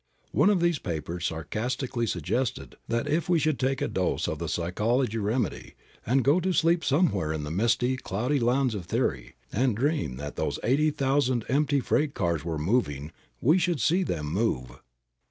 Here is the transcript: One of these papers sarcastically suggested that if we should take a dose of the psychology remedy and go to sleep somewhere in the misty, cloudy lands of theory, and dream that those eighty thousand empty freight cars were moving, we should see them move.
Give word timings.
One 0.31 0.49
of 0.49 0.61
these 0.61 0.79
papers 0.79 1.27
sarcastically 1.27 2.07
suggested 2.07 2.73
that 2.87 3.07
if 3.07 3.29
we 3.29 3.37
should 3.37 3.59
take 3.59 3.83
a 3.83 3.87
dose 3.87 4.27
of 4.27 4.39
the 4.39 4.49
psychology 4.49 5.19
remedy 5.19 5.75
and 6.07 6.23
go 6.23 6.39
to 6.39 6.53
sleep 6.53 6.83
somewhere 6.83 7.31
in 7.31 7.43
the 7.43 7.51
misty, 7.51 7.97
cloudy 7.97 8.39
lands 8.39 8.73
of 8.73 8.87
theory, 8.87 9.35
and 9.53 9.77
dream 9.77 10.15
that 10.15 10.37
those 10.37 10.57
eighty 10.63 10.89
thousand 10.89 11.45
empty 11.49 11.81
freight 11.81 12.15
cars 12.15 12.43
were 12.43 12.57
moving, 12.57 13.11
we 13.41 13.59
should 13.59 13.79
see 13.79 14.01
them 14.01 14.25
move. 14.33 14.79